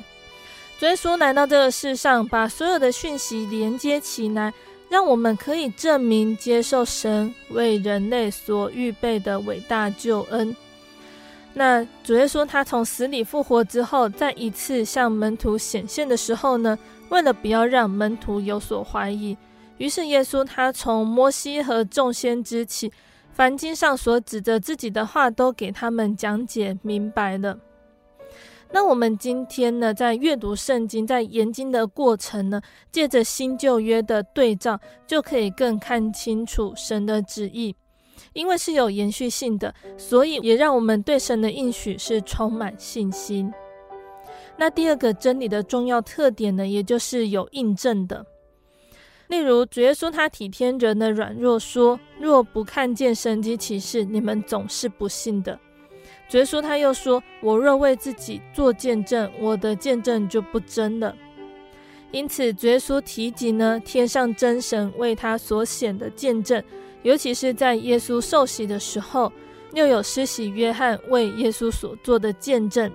[0.82, 4.54] 耶稣来到这个世上，把所有的讯息连接起来。
[4.90, 10.56] 让我们可以证明接受神为人类所预备的伟大救恩。
[11.54, 16.78] 那主耶稣他从死里复活之后，再一次向门徒显现的时候呢，
[17.10, 19.38] 为了不要让门徒有所怀疑，
[19.78, 22.92] 于是耶稣他从摩西和众先知起，
[23.32, 27.58] 凡经上所指着自己的话，都给他们讲解明白了。
[28.72, 32.62] 那我们今天呢，在阅读圣经，在研经的过程呢，
[32.92, 37.76] 借着新旧约的对照，就可以更看清楚神的旨意。
[38.34, 43.52] 因为是有延续性的，所以也让我们对神的应许是充满信心。
[44.56, 48.26] 那第二个真理的重要特点呢，也就是有印证的。
[49.30, 55.58] 例如主耶稣他体贴人的软弱，说：“若不看见神迹奇事，你们总是不信的。”
[56.30, 61.14] 主耶稣他又说：“我若为自己做见证，我的见证就不真了。”
[62.12, 66.64] 因此，主耶稣提及呢，天上真神为他所显的见证。
[67.02, 69.32] 尤其是在耶稣受洗的时候，
[69.74, 72.92] 又有施洗约翰为耶稣所做的见证。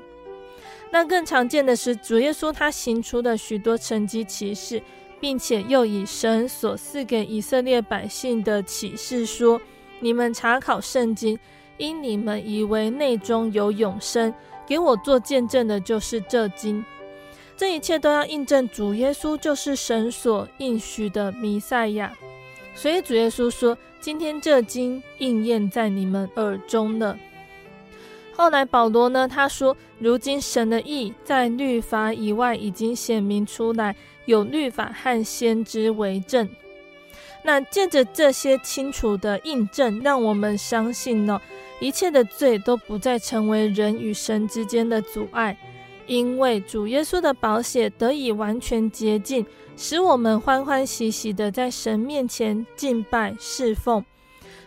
[0.92, 4.80] 那更常见的是主耶稣他行出的许多神迹奇事，
[5.18, 9.60] 并且又以神所赐给以色列百姓的启示说
[9.98, 11.36] ：“你们查考圣经，
[11.76, 14.32] 因你们以为内中有永生，
[14.66, 16.84] 给我做见证的就是这经。”
[17.56, 22.12] 这一切都要印证主耶稣就是神所应许的弥赛亚。
[22.74, 23.76] 所以主耶稣说。
[24.00, 27.18] 今天这经应验在你们耳中了。
[28.34, 33.96] 后来保罗呢，他说：“如今神的意在律法以外已经显明出来，
[34.26, 36.46] 有律法和先知为证。”
[37.46, 41.38] 那借着这些清楚的印证，让我们相信呢，
[41.78, 45.54] 一切的罪都不再成为人与神之间的阻碍，
[46.06, 49.44] 因为主耶稣的宝血得以完全洁净。
[49.76, 54.04] 使我们欢欢喜喜的在神面前敬拜侍奉，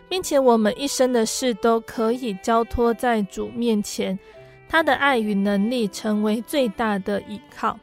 [0.06, 4.18] 并且我们一生的事都可以交托在主面前，
[4.68, 7.78] 他的爱与能力成为最大的依靠。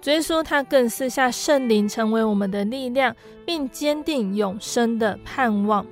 [0.00, 5.86] 追溯他更赐下圣灵成为我们的力量，并坚定永生的盼望。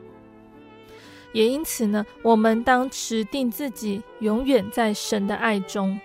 [1.33, 6.01] 也因此呢，我们当持定自己永远在神的爱中。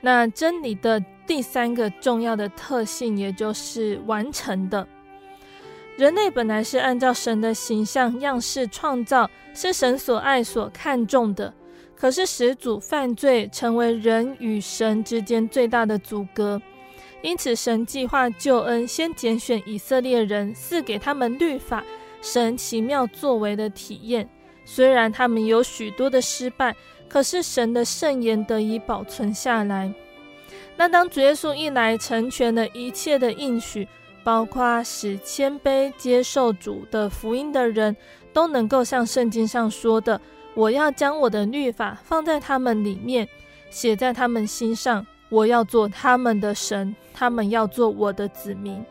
[0.00, 1.02] 那真理的。
[1.28, 4.88] 第三个重要的特性，也就是完成的。
[5.98, 11.52] 人类本来是按照神的形象样式创造，是神所爱所看重的。
[11.98, 16.62] 可是始祖犯罪，成为人与神之间最大的阻隔。
[17.22, 21.82] 因此，神计划救恩，先拣选以色列人，赐给他们律法，
[22.22, 24.28] 神奇妙作为的体验。
[24.64, 26.76] 虽然他们有许多的失败，
[27.08, 29.92] 可是神的圣言得以保存下来。
[30.76, 33.88] 那当主耶稣一来，成全了一切的应许，
[34.22, 37.96] 包括使谦卑接受主的福音的人，
[38.32, 40.20] 都能够像圣经上说的
[40.54, 43.28] ：“我要将我的律法放在他们里面，
[43.70, 45.06] 写在他们心上。
[45.30, 48.82] 我要做他们的神，他们要做我的子民。”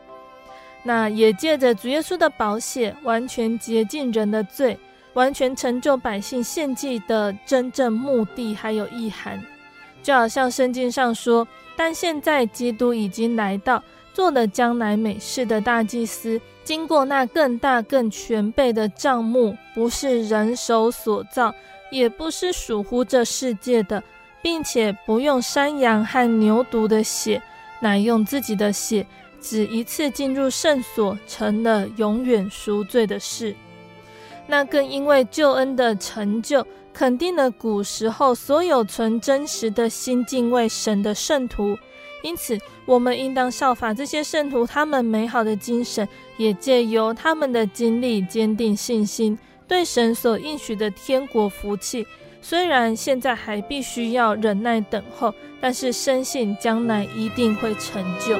[0.84, 4.78] 那也借着主耶稣的宝血，完全洁净人的罪，
[5.14, 9.44] 完全成就百姓献祭的真正目的还有意涵，
[10.02, 11.46] 就好像圣经上说。
[11.76, 13.82] 但现在基督已经来到，
[14.14, 21.54] 做了将来美事的大祭司，经过那更大更全备的帐幕，不是人手所造，
[21.90, 24.04] 也不是属乎这世界的，
[24.42, 27.42] 并且不用山羊和牛犊的血，
[27.80, 29.06] 乃用自己的血，
[29.40, 33.56] 只一次进入圣所，成了永远赎罪的事。
[34.46, 36.66] 那更因为救恩的成就。
[36.92, 41.78] 肯定了古时候所有存真实的心敬畏神的圣徒，
[42.24, 42.58] 因此
[42.88, 46.08] 我们应当效法这些圣徒，他们美好的精神，
[46.38, 52.06] 也借由他们的经历坚定信心，对神所应许的天国福气。
[52.40, 58.38] 虽然现在还必须要忍耐等候，但是深信将来一定会成就。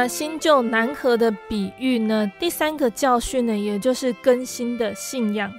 [0.00, 2.30] 那新旧难合的比喻呢？
[2.38, 5.52] 第三个教训呢，也就是更新的信仰。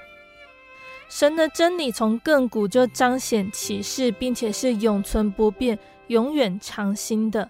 [1.10, 5.78] 神的真理从亘古就彰显启示，并且是永存不变、
[6.08, 7.50] 永远长新的。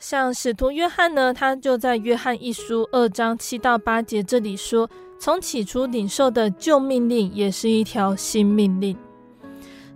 [0.00, 8.98] 像使徒约翰呢，他就在约翰一书二章七到八节这里说：“从起初领受的旧命令，也是一条新命令。”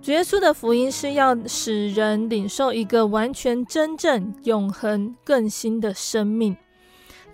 [0.02, 6.56] 主耶稣的福音是要使人领受一个完全、真正、永恒、更新的生命，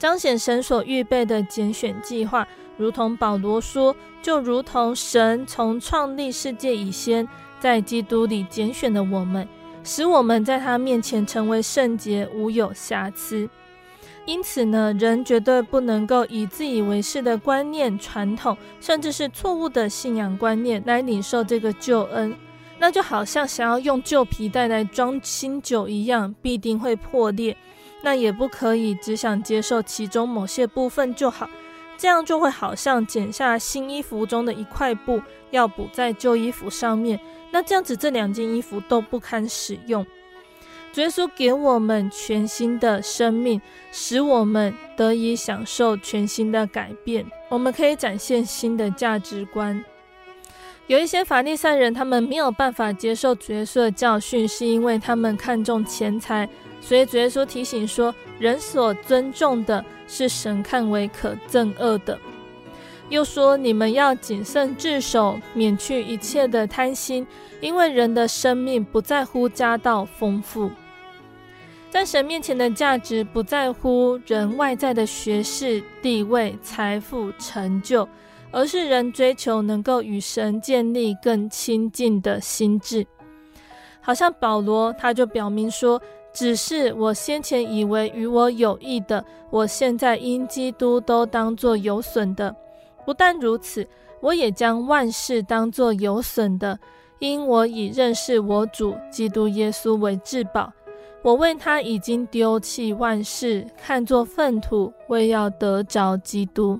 [0.01, 2.47] 彰显神所预备的拣选计划。
[2.77, 7.29] 如同保罗说，就如同神从创立世界以先，
[7.61, 9.49] 在基督里拣选了我们，
[9.85, 13.49] 使我们在他面前成为圣洁，无有瑕疵。
[14.27, 22.35] 因此呢，人绝对不能够以自以为是的观念、传统，甚至是错误的信仰观念来领受这个救恩。
[22.79, 27.57] 那就好像想要用旧皮带来装新酒一样，必定会破裂。
[28.03, 31.49] 那也不可以只想接受其中某些部分就好，
[31.97, 35.21] 这样就会好像剪下新衣服中的一块布，
[35.51, 37.19] 要补在旧衣服上面。
[37.51, 40.07] 那这样子，这两件衣服都不堪使用。
[40.93, 43.61] 主耶稣给我们全新的生命，
[43.93, 47.25] 使我们得以享受全新的改变。
[47.49, 49.85] 我们可以展现新的价值观。
[50.87, 56.49] 有一些法利赛人，他们没有办法接受主耶稣的教训，是因为他们看重钱财。
[56.81, 62.17] 所以主耶稣提醒说，人所尊重的是神看为可憎恶的。
[63.09, 67.27] 又说，你们要谨慎自守，免去一切的贪心，
[67.61, 70.71] 因为人的生命不在乎家道丰富，
[71.91, 78.09] 在神面前的价值不在乎人外在的学识、地位、财富、成就，
[78.51, 83.07] 而是人追求能够与神建立更亲近的心智。
[84.01, 86.01] 好像保罗，他就表明说。
[86.39, 92.55] 只是我先前以为与我有益的，我现在因基督都当作有损的。
[93.07, 93.89] 不但如此，
[94.21, 96.79] 我也将万事当作有损的，
[97.21, 100.71] 因我已认识我主基督耶稣为至宝。
[101.23, 106.79] 我为他已经丢弃万事，看作粪土，为要得着基督。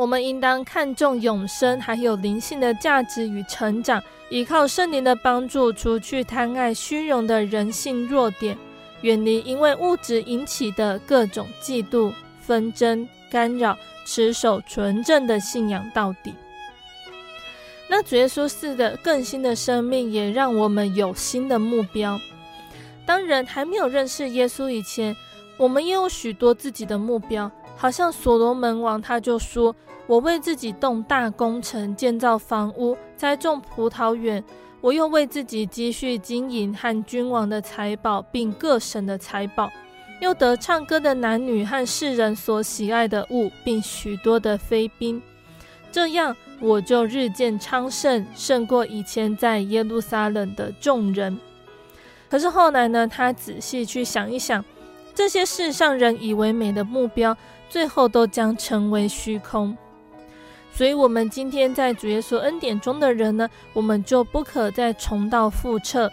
[0.00, 8.56] 我们应当看重永生，还有灵性的价值与成长，依靠圣灵的帮助，除去贪爱虚荣的人性弱点，
[9.02, 13.76] 远离因为物质引起的各种嫉妒、纷争、干扰，
[14.06, 16.34] 持守纯正的信仰到底。
[17.86, 22.18] 那主耶稣赐的更新的生命，也让我们有新的目标。
[23.04, 25.14] 当人还没有认识耶稣以前，
[25.58, 29.74] 我们也有许多自己的目标，好像所罗门王他就说。
[30.06, 34.42] 我为自己动大工程，建造房屋，栽种葡萄园。
[34.80, 39.70] 我又为自己积蓄金银和君王的财宝，并各省的财宝，
[40.20, 45.22] 又得唱歌的男女和世人所喜爱的物，并许多的妃嫔。
[45.92, 51.38] 这样，我就日渐昌盛，胜过以前在耶路撒冷的众人。
[52.28, 53.06] 可是后来呢？
[53.06, 54.64] 他仔细去想一想，
[55.14, 57.36] 这些世上人以为美的目标，
[57.70, 59.74] 最后都将成为虚空。
[60.74, 66.10] 所以，我们今天在主耶稣恩典中的人呢，我们就不可再重蹈覆辙。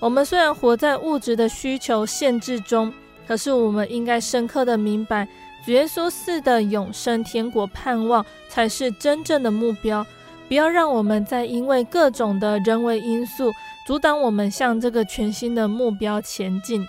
[0.00, 2.92] 我们虽然活在物质的需求限制中，
[3.26, 5.28] 可是我们应该深刻的明白，
[5.64, 10.04] 主耶稣赐的永生天国盼望才是真正的目标。
[10.48, 13.50] 不要让我们再因为各种的人为因素
[13.86, 16.86] 阻挡我们向这个全新的目标前进。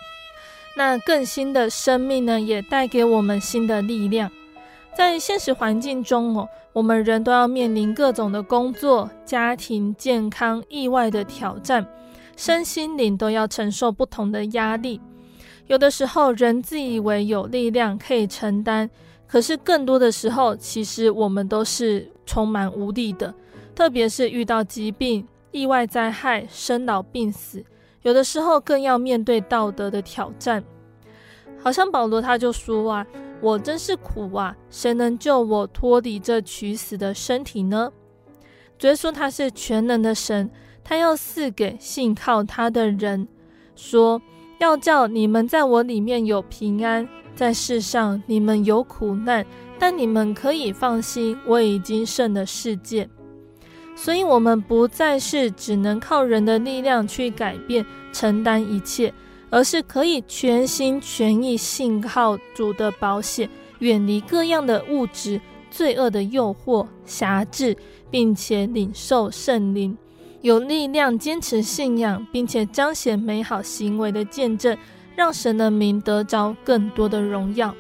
[0.75, 4.31] 那更新的生命呢，也带给我们新的力量。
[4.95, 11.85] 在现实环境中哦，我们人都要面临各种的工作、家庭、健康、意外的挑战，
[12.35, 14.99] 身心灵都要承受不同的压力。
[15.67, 18.89] 有的时候，人自以为有力量可以承担，
[19.27, 23.33] 可是更多的时候，其实我们都是充满无力的。
[23.73, 27.63] 特别是遇到疾病、意外灾害、生老病死，
[28.03, 30.63] 有的时候更要面对道德的挑战。
[31.57, 33.05] 好像保罗他就说啊。
[33.41, 34.55] 我真是苦啊！
[34.69, 37.91] 谁能救我脱离这取死的身体呢？
[38.79, 40.49] 主耶稣他是全能的神，
[40.81, 43.27] 他要赐给信靠他的人，
[43.75, 44.21] 说
[44.59, 49.45] 要叫你们在我里面有平安，在世上你们有苦难，
[49.77, 53.09] 但你们可以放心，我已经胜了世界。
[53.95, 59.13] 所以，我们不再是只能靠人的力量去改变、承担一切。
[59.49, 65.39] 而是可以全心全意信靠主的保险，远离各样的物质、
[65.69, 67.77] 罪恶的诱惑、辖制，
[68.09, 69.95] 并且领受圣灵，
[70.41, 74.75] 有力量坚持信仰，并且彰显美好行为的见证，
[75.15, 77.75] 让神的名得着更多的荣耀。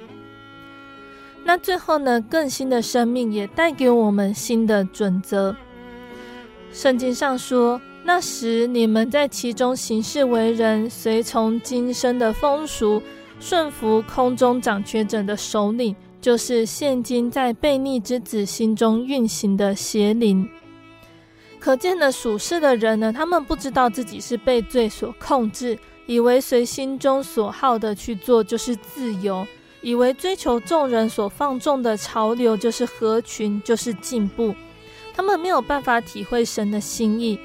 [1.43, 5.55] 那最后呢，更新的生命也带给我们新的准则。
[6.73, 7.79] 圣经上说。
[8.05, 13.01] 那时你们在其中行事为人，随从今生的风俗，
[13.39, 20.45] 顺服空中掌权者的首领，就是现今在悖逆之子心中运行的邪灵。
[21.59, 29.47] 可见的属世的人呢，他们不知道自己是被罪所控制，以为随心中所好的去做就是自由，
[29.79, 34.53] 以为追求众人所放纵的潮流就是合群，就是进步。
[35.13, 37.39] 他们没有办法体会神的心意。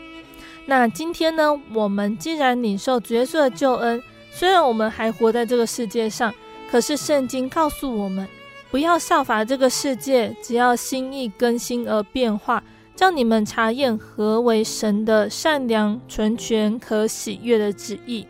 [0.66, 6.34] 那今天呢，我们既然领受主耶稣的救恩，虽然我们还活在这个世界上，
[6.70, 8.28] 可是圣经告诉我们，
[8.70, 12.62] 不要效法这个世界，只要心意更新而变化，
[12.94, 18.26] 叫你们查验何为神的善良、纯全、可喜悦的旨意。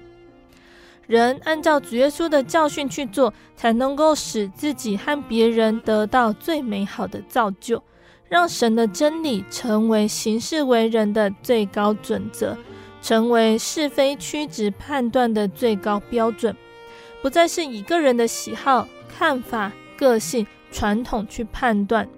[1.08, 7.82] 人按照主耶稣的教训去做，才能够使自己和别人得到最美好的造就，
[8.28, 12.56] 让神的真理成为行事为人的最高准则，
[13.00, 16.54] 成为是非曲直判断的最高标准。
[17.22, 22.08] 不再是以个人的喜好、看法、个性、传统去判断，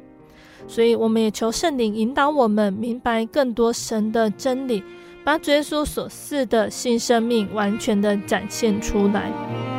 [0.67, 4.83] 所以我们也求圣灵引导我们明白更多神的真理，
[5.25, 9.70] 把主耶稣所赐的新生命完全的展现出来。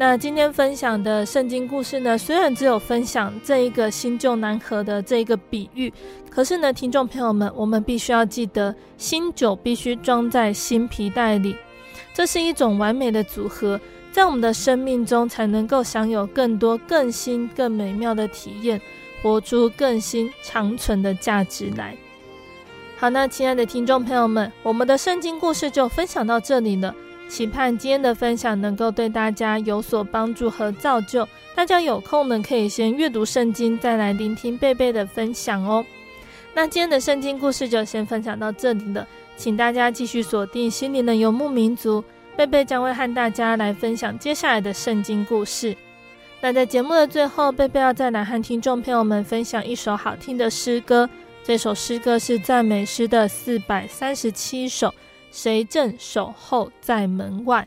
[0.00, 5.92] 那今天分享的圣经故事呢，虽然只有分享这一个新旧难合的这一个比喻，
[6.30, 11.54] 可是呢，听众朋友们，我们必须要记得，新酒必须装在新皮袋里，
[12.14, 13.78] 这是一种完美的组合，
[14.10, 18.80] 在我们的生命中才能够享有更多、更新、更美妙的体验，
[19.20, 21.94] 活出更新、长存的价值来。
[22.96, 26.94] 好，那亲爱的听众朋友们，我们的圣经故事就分享到这里了。
[27.30, 31.26] 期盼今天的分享能够对大家有所帮助和造就。
[31.54, 35.86] 大家有空呢，可以先阅读圣经，再来聆听贝贝的分享哦。
[36.52, 39.06] 那今天的圣经故事就先分享到这里了，
[39.36, 42.02] 请大家继续锁定心灵的游牧民族，
[42.36, 45.76] 贝贝将会和大家来分享接下来的圣经故事。
[46.40, 51.08] 那在节目的最后，贝贝要再来和听众朋友们分享一首好听的诗歌，
[51.44, 54.92] 这首诗歌是赞美诗的四百三十七首。
[55.30, 57.66] 谁正守候在门外？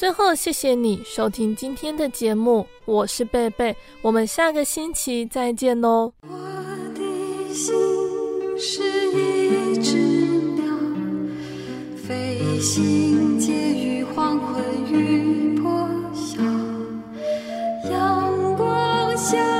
[0.00, 6.10] 最后谢谢你收听今天的节目我是贝贝我们下个星期再见哦。
[6.22, 6.38] 我
[6.94, 7.74] 的心
[8.58, 8.82] 是
[9.12, 9.98] 一只
[10.54, 10.64] 鸟
[11.94, 16.40] 飞行借一黄昏雨破晓
[17.90, 19.59] 阳光下